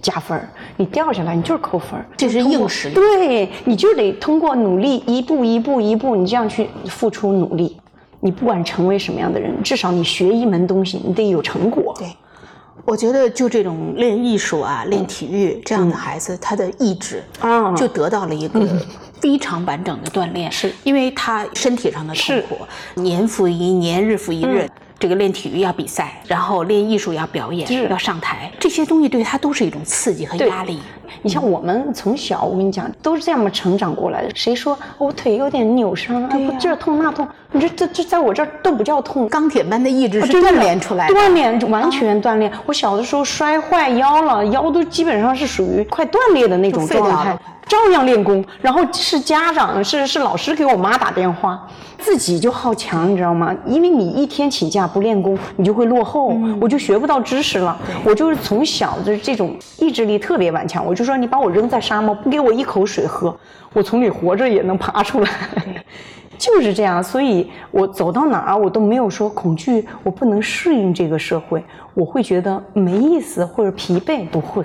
[0.00, 2.94] 加分儿，你掉下来你就是扣分儿，这是硬实力。
[2.94, 7.76] 对，你就得通过努力，一步一步一步，你这样去付出努力，
[8.20, 11.94] 你不管成为什么样的人，至少你学一门东西，你得有成果。
[11.98, 12.06] 对，
[12.84, 18.60] 我觉得就这种练艺术啊，练体育这样的孩子，他的意志啊，就得到了一个。
[19.20, 20.72] 非常完整的锻炼，是。
[20.84, 22.56] 因为他身体上的痛苦，
[23.00, 24.64] 年复一年，日复一日，
[24.98, 30.80] 这个练体育要比赛，然后练艺术要表演，要上台，这些东西对他都是一种刺激和压力。
[31.22, 34.30] 你像我们从小，我跟你讲，都是这样么成长过来的。
[34.34, 39.28] 谁说我腿有点扭伤，哎，这痛那痛，你这这这在我这儿都不叫痛。
[39.28, 42.52] 钢铁般的意志是锻炼出来的，锻炼完全锻炼。
[42.66, 47.38] 我小的时候摔坏腰了，腰都基本上是属于快断裂的那种状态。
[47.68, 53.54] 照样练功，然后是家长是是老师给我妈打电话，自己就好强，你知道吗？
[53.66, 57.78] 因为你一天请假不练功，你就会落后，我就学不到知识了。
[58.04, 63.36] 我就是从小的这种意志力特别顽强，我就说你把我扔在沙漠，不给我一口水喝，
[63.74, 65.30] 我从里活着也能爬出来，
[66.38, 67.04] 就是这样。
[67.04, 74.64] 所以我走到哪儿，我都没有说恐惧，我不能适应这个社会，我会觉得没意思或者疲惫，不会。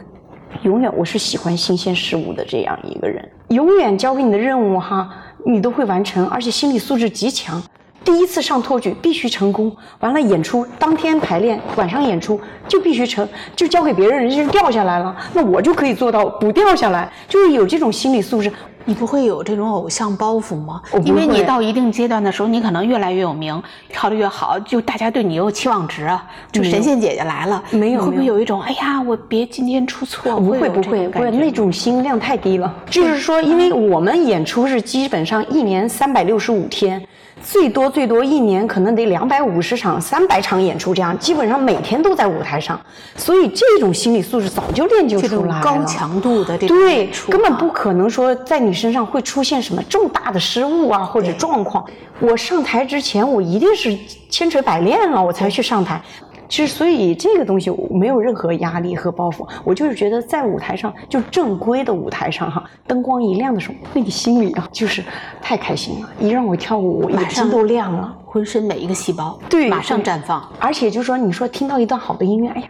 [0.61, 5.09] 永远我是喜欢新鲜事物的这样一个人，永远交给你的任务哈，
[5.45, 7.61] 你都会完成，而且心理素质极强。
[8.05, 18.51] 第一次上托举必须成功，完了演出当天排练，晚上演出就必须成，就交给别人，人家就掉下来了，那我就可以做到不掉下来，就是有这种心理素质。
[18.85, 20.81] 你不会有这种偶像包袱吗？
[21.05, 26.25] 因为你到一定阶段的时候，你可能越来越有名，跳得越好，就大家对你有期望值啊。
[26.51, 28.01] 就神仙姐姐来了，没有？
[28.01, 30.39] 会不会有一种哎呀，我别今天出错？
[30.39, 32.73] 不会，不会，不会，那种心量太低了。
[32.89, 37.01] 就是说，因为我们演出是基本上一年三百六十五天。
[37.43, 42.79] 最多最多一年可能得两百五十场、三百场演出，这样基本上每天都在舞台上，
[43.15, 45.61] 所以这种心理素质早就练就出来了。
[45.61, 51.85] 高强度的这种对，根本不可能说在你身上会出现什么重大的失误啊或者状况。
[52.19, 53.97] 我上台之前，我一定是
[54.29, 56.01] 千锤百炼了，我才去上台。
[56.49, 65.03] 其实，所以这个东西我没有任何压力和包袱，我就是觉得在舞台上，就正规的舞台上哈，灯光一亮的时候，那个心里啊，就是
[65.41, 66.09] 太开心了。
[66.19, 70.47] 一让我跳舞，眼睛都亮了，浑身每一个细胞对马上绽放。
[70.59, 72.67] 而且就说，你说听到一段好的音乐，哎呀，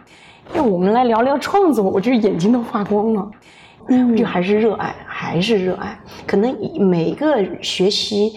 [0.54, 3.30] 那我们来聊聊创作，我就眼睛都发光了。
[3.88, 5.98] 嗯，就还是热爱，还是热爱。
[6.26, 8.34] 可能每个学习。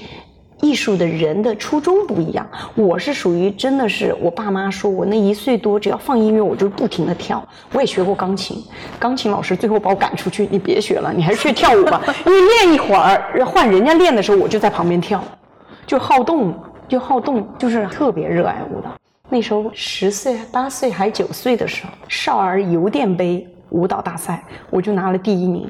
[0.62, 8.63] 艺术的人的初衷不一样，我是属于真的是我爸妈说我那一岁多只要放音乐我就不停的跳，我也学过钢琴，
[9.00, 15.24] 钢琴老师最后把我赶出去，你别学了，你还是去跳舞吧， 因为练一会儿换人家练的时候我就在旁边跳，
[15.86, 16.54] 就好动
[16.88, 18.89] 就好动，就是特别热爱舞蹈。
[19.30, 25.70] 那时候十岁八岁还九岁的时候，少儿邮电杯舞蹈大赛我就拿了第一名。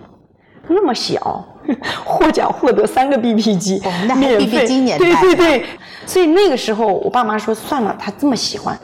[0.70, 1.46] 那么小，
[2.06, 3.82] 获奖获得三个 BP 机，
[4.16, 5.66] 免费，对对对，
[6.06, 8.78] 所以那个时候我爸妈说算了，他这么喜欢，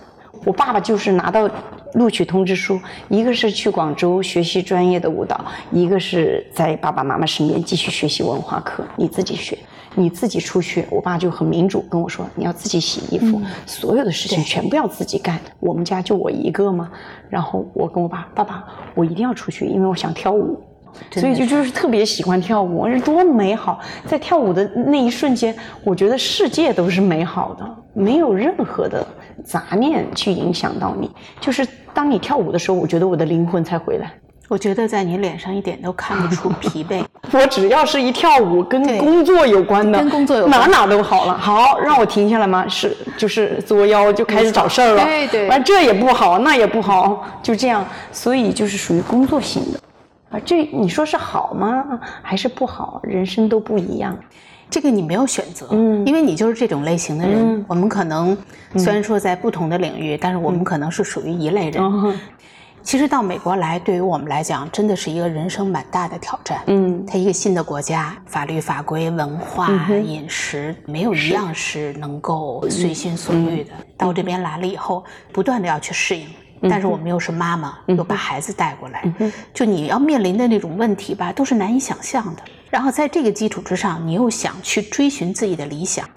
[0.46, 1.50] 我爸爸就是拿到
[1.94, 5.40] 录取通知书，一个是去广州学习专业的舞蹈，
[5.72, 9.58] 一个是在爸爸妈妈身边继续学习文化课，你自己学。
[9.96, 10.84] 你自己出去。
[10.90, 15.40] 我爸就很民主跟我说，你要自己洗衣服，所有的事情全部要自己干。
[15.60, 16.90] 我们家就我一个嘛，
[17.30, 18.66] 然后我跟我爸，爸爸，
[18.96, 20.60] 我一定要出去，因为我想跳舞。
[21.12, 23.80] 所以就就是特别喜欢跳舞，是多美好！
[24.06, 29.06] 在跳舞的那一瞬间，我觉得世界都是美好的，没有任何的
[29.44, 31.10] 杂念去影响到你。
[31.40, 34.12] 就是当你跳舞的时候，我觉得我的灵魂才回来。
[34.50, 37.02] 我觉得在你脸上一点都看不出疲惫。
[37.32, 41.36] 我只要是一跳舞跟工作有关的，跟工作有哪哪都好了。
[41.36, 42.68] 好，让我停下来吗？
[42.68, 45.04] 是，就是作妖就开始找事儿了。
[45.04, 45.48] 对对。
[45.48, 47.84] 完这也不好，那也不好，就这样。
[48.12, 49.80] 所以就是属于工作型的。
[50.34, 52.00] 啊，这你说是好吗？
[52.24, 53.00] 还是不好？
[53.04, 54.18] 人生都不一样，
[54.68, 57.64] 这个你没有选择，嗯，因为你就是这种类型的人。
[57.68, 58.36] 我们可能
[58.76, 62.20] 虽然说在不同的领域，但是我们可能是属于一类人。
[62.82, 66.62] 其实到美国来，对于我们来讲，真的是一个人生蛮大的挑战。
[66.68, 69.70] 嗯，它一个新的国家，法律法规、文化、
[70.04, 73.72] 饮食，没有一样是能够随心所欲的。
[73.96, 76.26] 到这边来了以后，不断的要去适应。
[76.70, 79.04] 但是我们又是妈妈，又把孩子带过来，
[79.54, 82.42] 就你要面临的那种问题吧，都是难以想象的。
[82.70, 86.10] 然后在这个基础之上，你又想去追寻自己的理想，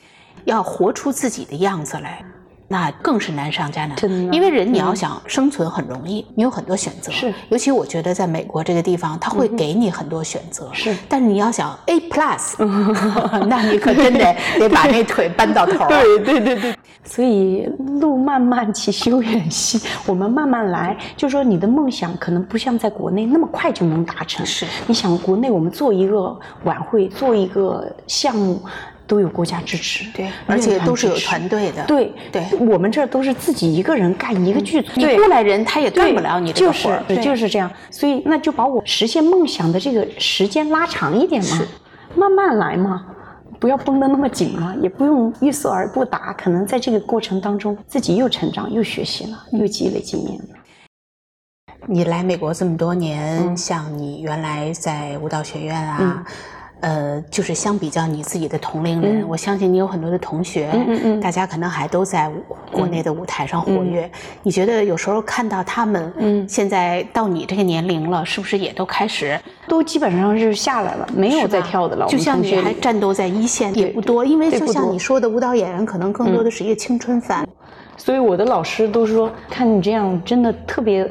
[0.45, 2.25] 要活出自己的样子来。
[2.69, 3.97] 那更是难上加难，
[4.33, 7.13] 因为人你要想生存很容易，你有很多选择。
[7.13, 10.69] 是，尤其我觉得在美国这个地方，他会给你很多选择。
[10.73, 12.57] 是，但是你要想 A plus，
[13.47, 15.87] 那你可真得 得把那腿搬到头。
[15.89, 16.77] 对对对对。
[17.05, 17.65] 所以
[18.01, 20.97] 路漫漫其修远兮，我们慢慢来。
[21.17, 24.45] 就说你的梦想可能不像在国内那么快就能达成。
[24.45, 28.61] 是，你想国内我们做一个晚会，做一个项目。
[29.07, 41.63] 都有国家支持，对，而且都是有团队的，对对，我们这都是自己一个人干一个剧组，你过来人他也干不了你这个活儿，就是这样，所以那就把我实现梦想的这个时间拉长一点嘛，
[42.17, 43.07] 慢慢来嘛，
[43.61, 50.49] 不要绷得那么紧嘛，也不用欲速而不达，可能在这个过程当中自己又成长又学习了，又积累经验了。
[51.89, 56.25] 你来美国这么多年，像你原来在舞蹈学院啊。
[56.81, 62.31] 呃，就是相比较你自己的同龄人，我相信你有很多的同学，嗯嗯大家可能还都在
[62.71, 64.11] 国内的舞台上活跃。
[64.43, 72.07] 你觉得有时候看到他们，嗯，现在到你这个年龄了，是不是也都开始都基本上是下来了，没有再跳的了？
[72.09, 77.49] 就像你还战斗在一线也不多，因为就像你说的，舞蹈演员可能更多的是一个青春饭。
[77.97, 81.11] 所以我的老师都说，看你这样真的特别。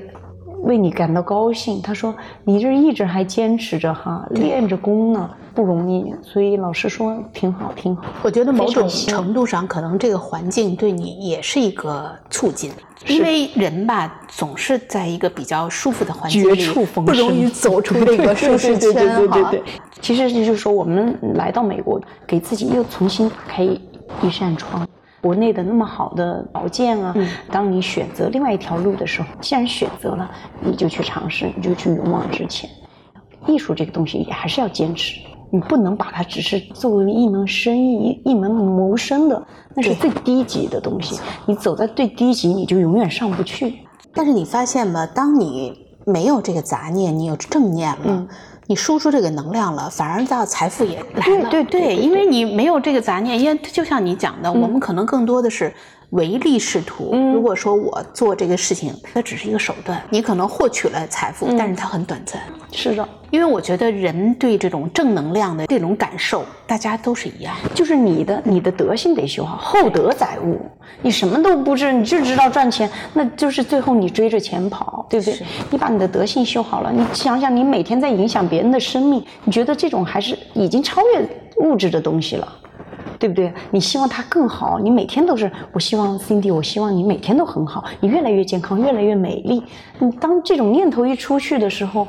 [0.63, 6.13] 为你感到高兴，他说你这一直还坚持着哈，练着功呢，不容易。
[6.22, 8.04] 所以老师说挺好，挺好。
[8.22, 12.72] 我觉得某种程度上，可能这个环境对你也是一个促进，
[13.08, 18.80] 因为人吧总是在一个比较舒服的环境里，绝处逢不容易走 出这个舒适圈。
[18.80, 19.63] 对对对对对。
[20.02, 24.88] 其实就是说，我们来到美国，给自己又重新打开一扇窗。
[25.22, 27.15] 国内的那么好的条件啊，
[27.50, 30.30] 当你选择另外一条路的时候，既然选择了，
[30.62, 32.70] 你就去尝试，你就去勇往直前。
[33.48, 35.20] 艺术这个东西也还是要坚持，
[35.56, 39.41] 你不能把它只是作为一门生意、一门谋生的，
[39.74, 41.18] 那是最低级的东西。
[41.46, 43.74] 你走在最低级，你就永远上不去。
[44.13, 45.08] 但是你发现吗？
[45.15, 48.28] 当你没有这个杂念，你有正念了。
[48.68, 51.50] 你输出这个能量了，反而到财富也来了。
[51.50, 55.74] 对对对，因为你没有这个杂念，因为就像你讲的，我们可能更多的是。
[56.12, 57.13] 唯利是图。
[57.34, 62.41] 如果说我做这个事情，它只是一个手段，你可能获取了财富，但是它很短暂。
[62.72, 67.56] 是的，因为我觉得人对这种正能量的这种感受，大家都是一样。
[67.74, 70.60] 就是你的你的德性得修好，厚德载物。
[71.02, 75.39] 你什么都不知，你就知道赚钱，那就是最后你追着钱跑，对不对？
[75.70, 82.48] 你把你的德性修好了，你想想，你每天在影响别人的生命，你觉得这种还是已经超越物质的东西了。
[83.19, 83.54] 对不对？
[83.71, 85.51] 你希望他更好，你每天都是。
[85.71, 89.63] 我希望 Cindy，我希望你每天都很好，你越来越健康，越来越美丽。
[89.99, 92.08] 你当这种念头一出去的时候，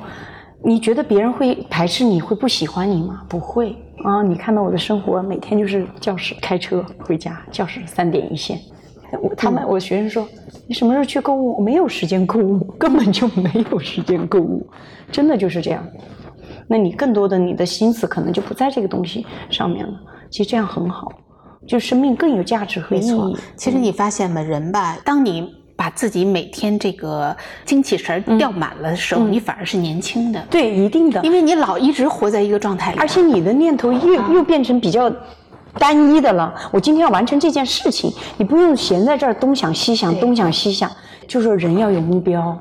[0.63, 3.23] 你觉得别人会排斥你，会不喜欢你吗？
[3.29, 4.23] 不会啊！
[4.23, 8.59] 你看到我的生活，每天就是教室开车回家，教室三点一线。
[9.23, 10.27] 我他们我学生说，
[10.67, 11.57] 你什么时候去购物？
[11.57, 14.67] 我没有时间购物，根本就没有时间购物，
[15.13, 15.87] 真的就是这样。
[16.67, 19.93] 那你更多的你的心思可能就不在这个东西上面了。
[20.31, 21.13] 其实这样很好，
[21.67, 23.37] 就生命更有价值和意义。
[23.57, 24.41] 其实你发现吗？
[24.41, 30.43] 人吧，当你把自己每天这个精气神吊满了的时候，你反而是年轻的。
[30.51, 35.11] 对，一定的，因为你老一直活在一个状态里，而且你的念头又又变成比较
[35.79, 36.55] 单一的了。
[36.73, 40.91] 我今天要完成这件事情，你不用闲在这儿东想西想，东想西想。
[41.29, 42.57] 就说人要有目标，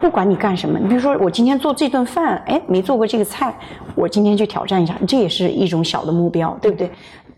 [0.00, 3.54] 不管你干什么，你比如说我今天做这顿饭，哎，没做过这个菜，
[3.94, 6.90] 我今天去挑战一下，这也是一种小的目标，对不对？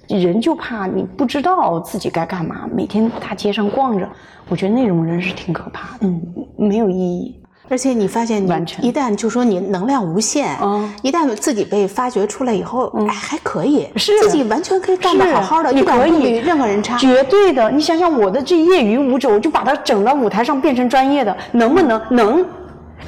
[0.08, 4.08] 人就怕你不知道自己该干嘛，每天大街上逛着，
[4.48, 6.20] 我觉得那种人是挺可怕的，嗯，
[6.56, 7.39] 没有意义。
[7.70, 8.50] 而且你发现，你
[8.82, 16.98] 一旦就说你能量无限，嗯一旦自己被发掘出来以后，哎，还可以，是自己完全可以干得好好的，你一点可以不比任何人差。
[16.98, 22.02] 绝对的，你想想我的这业余舞者，我就把它整到舞台上变成专业的，能不能？
[22.10, 22.44] 能，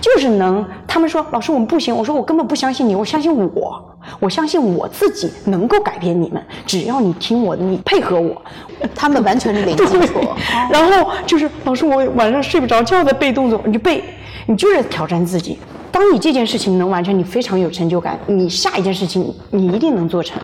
[0.00, 0.64] 就是能。
[0.86, 3.84] 他们说老师我们不行，我说我根本不相信你，我相信我，
[4.20, 8.40] 我相信我自己能够改变你们，只要你听我的，你配合我。
[8.94, 10.20] 他们完全是零基础。
[10.70, 14.04] 然后就是老师，我晚上睡不着觉在背动作，你就背，
[14.46, 15.58] 你就是挑战自己。
[15.90, 20.40] 当你这件事情能完成，你非常有成就感，你下一件事情你一定能做成。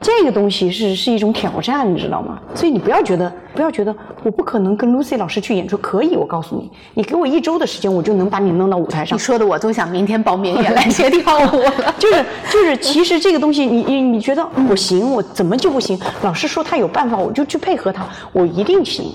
[0.00, 2.38] 这个东西是是一种挑战，你知道吗？
[2.54, 9.20] 所以你不要觉得，不要觉得我不可能跟 Lucy 老师去演出，可以，我告诉你，你给我一周的时间，我就能把你弄到舞台上你。
[9.20, 11.72] 说的我都想明天报名也来学跳舞了。
[11.98, 15.98] 就是就是，其实这个东西你，你你觉得我行，我怎么就不行？
[16.22, 19.06] 老师说他有办法，我就去配合他，我一定行。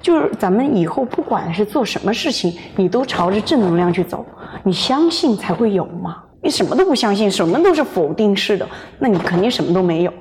[0.00, 4.24] 就是咱们以后不管是做什么事情，你都朝着正能量去走，
[4.64, 6.22] 你相信才会有嘛。
[6.40, 8.66] 你什么都不相信，什么都是否定式的，
[9.00, 10.12] 那你肯定什么都没有。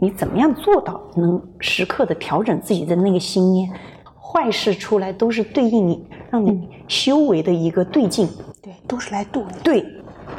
[0.00, 3.70] 你怎么样做到能时刻的调整自己的那个心念？
[4.18, 8.28] 坏事出来都是对应你，让你修为的一个对境。
[8.60, 9.54] 对，都是来度你。
[9.62, 9.86] 对，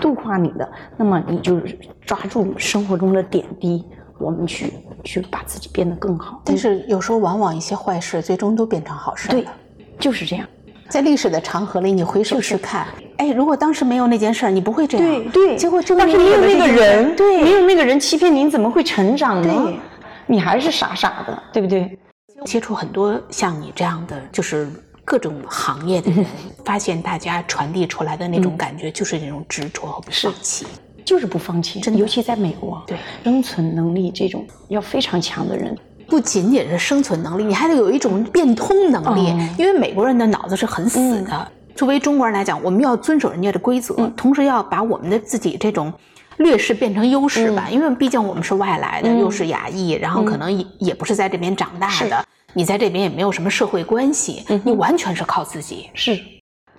[0.02, 1.62] 度化你的，那么你就
[2.02, 3.86] 抓住生活中的点滴，
[4.18, 6.42] 我们去去把自己变得更好。
[6.46, 9.52] 但是有时候往往一些坏事最终都变成好事对了。，
[10.00, 10.48] 就是这样。
[10.88, 12.88] 在历史的长河里，你回首去看，
[13.18, 15.08] 哎，如果当时没有那件事儿，你不会这样。
[15.08, 19.80] 对对，结果就当时没有那个人，对没，有那个人欺骗您，怎么会成长呢对？
[20.28, 21.98] 你还是傻傻的，对不对？
[22.46, 24.70] 接触很多像你这样的，就是
[25.04, 26.24] 各种行业的人，
[26.64, 30.68] 发现大家传递出来的那种感觉，就是那种执着和不放弃。
[31.06, 32.00] 就是不放弃，真的。
[32.00, 32.98] 尤其在美国，对。
[33.24, 35.78] 生存能力这种要非常强的人，
[36.08, 41.52] 不仅仅是生存能力，你还得有一种变通能力，哦因为美国人的脑子是很死的。
[41.76, 45.94] 作为中国人来讲，我们要遵守人家的规则，同时要把我们的自己这种
[46.38, 47.68] 劣势变成优势吧。
[47.70, 55.90] 因为毕竟我们是外来的，又是亚裔，然后可能也也不是在这边长大的，你在这边也没有什么社会关系，你完全是靠自己。
[55.94, 56.18] 是。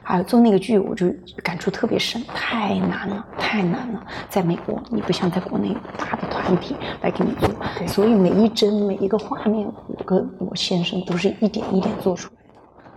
[0.08, 4.00] 还有做那个剧，我就感触特别深，太难了，太难了。
[4.30, 7.50] 在美国，你不像在国内有大的团体来给你做，
[7.88, 12.30] 所以每一帧、每一个画面，我跟我先生都是一点一点做出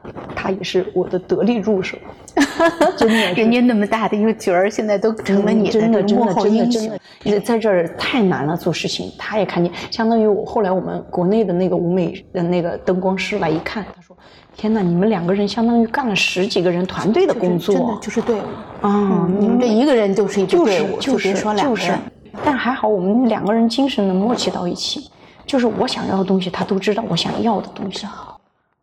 [0.03, 0.19] 来的。
[0.35, 1.97] 他也是我的得力助手，
[2.95, 6.81] 真的是人家那么大的一个角儿，现在都成了你真的真幕后的真的英雄
[7.21, 14.15] 真的。，在这儿太难了，做事情他也看见，相当于我后来我们国内的那个舞美的那个灯光师来一看，他说
[14.59, 22.01] ：“天哪，你们两个人相当于干了十几个人团队的工作，真的就是队伍啊，你们这一个人就是一支就是队伍，就别说两就是个人。，
[22.43, 25.09] 但还好我们两个人精神能默契到一起，
[25.45, 28.05] 就是我想要的东西，他都知道我想要的东西，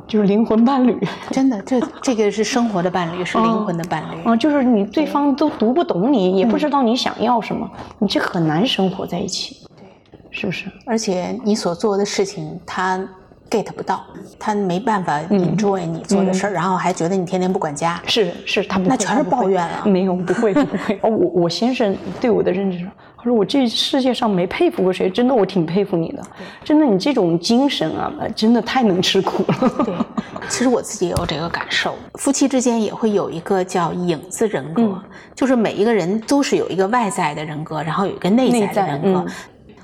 [0.08, 0.98] 就是灵魂伴侣。
[1.30, 4.24] 真的，这这个是生活的伴侣，是灵魂的伴侣。
[4.24, 9.84] 啊，就是你对方都读不懂你，也不知道你想要什么，你这很难生活在一起，对，
[10.30, 10.72] 是不是？
[10.86, 13.06] 而且你所做的事情，他
[13.51, 14.05] get 不到，
[14.38, 18.01] 他没办法 enjoy 你做的事儿，然后还觉得你天天不管家。
[18.07, 20.99] 是是，他们那全是抱怨啊没有，不会不会。
[21.03, 22.86] 哦，我我先生对我的认知是，
[23.16, 26.22] 他说我这世界上没佩服过谁，真的我挺佩服你的，
[26.64, 29.84] 真的你这种精神啊，真的太能吃苦了。
[29.84, 29.94] 对，
[30.49, 35.03] 其实我自己也有这个感受，夫妻之间也会有一个叫影子人格，嗯
[35.34, 39.24] 就是每一个人都是有一个外在的人格，然后有一个内在的人格。
[39.26, 39.32] 嗯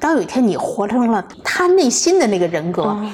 [0.02, 3.12] 当有一天你活成了他内心的那个人格，嗯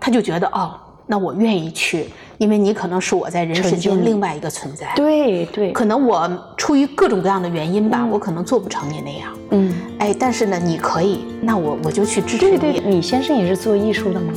[0.00, 0.74] 他就觉得哦，
[1.06, 4.86] 那我愿意去，因为你可能是我在人世间另外一个存在。
[4.94, 9.32] 对对，可能我出于各种各样的原因吧，我可能做不成你那样。
[9.50, 12.58] 嗯，哎，但是呢，你可以，那我我就去支持你。
[12.58, 14.32] 对对，你先生也是做艺术的吗？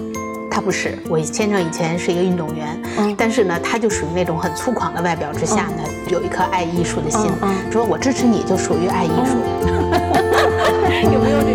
[0.51, 9.37] 他不是，我先生以前是一个运动员，嗯但是呢，他就属于那种很粗犷的外表之下呢，有一颗爱艺术的心，嗯嗯说我支持你，就属于爱艺术。
[11.13, 11.48] 有没有这种？